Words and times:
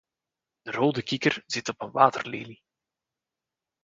De 0.61 0.71
rode 0.71 1.03
kikker 1.03 1.43
zit 1.45 1.69
op 1.69 1.81
een 1.81 1.91
waterlelie. 1.91 2.61